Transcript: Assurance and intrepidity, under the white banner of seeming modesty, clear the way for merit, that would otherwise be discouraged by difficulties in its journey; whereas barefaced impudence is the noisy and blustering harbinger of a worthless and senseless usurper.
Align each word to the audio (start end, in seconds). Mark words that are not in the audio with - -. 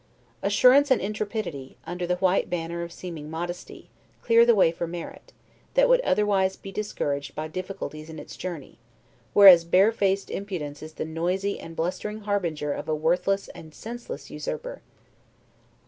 Assurance 0.41 0.89
and 0.89 0.99
intrepidity, 0.99 1.77
under 1.85 2.07
the 2.07 2.15
white 2.15 2.49
banner 2.49 2.81
of 2.81 2.91
seeming 2.91 3.29
modesty, 3.29 3.91
clear 4.23 4.47
the 4.47 4.55
way 4.55 4.71
for 4.71 4.87
merit, 4.87 5.31
that 5.75 5.87
would 5.87 6.01
otherwise 6.01 6.55
be 6.55 6.71
discouraged 6.71 7.35
by 7.35 7.47
difficulties 7.47 8.09
in 8.09 8.17
its 8.17 8.35
journey; 8.35 8.79
whereas 9.33 9.63
barefaced 9.63 10.31
impudence 10.31 10.81
is 10.81 10.93
the 10.93 11.05
noisy 11.05 11.59
and 11.59 11.75
blustering 11.75 12.21
harbinger 12.21 12.73
of 12.73 12.89
a 12.89 12.95
worthless 12.95 13.47
and 13.49 13.75
senseless 13.75 14.31
usurper. 14.31 14.81